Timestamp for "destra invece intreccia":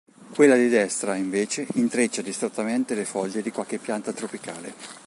0.67-2.23